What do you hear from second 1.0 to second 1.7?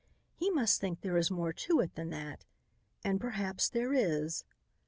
there is more